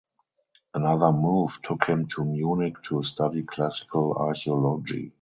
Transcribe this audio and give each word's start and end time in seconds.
Another 0.73 1.11
move 1.11 1.61
took 1.61 1.85
him 1.85 2.07
to 2.07 2.25
Munich 2.25 2.81
to 2.85 3.03
study 3.03 3.43
classical 3.43 4.13
archaeology. 4.17 5.09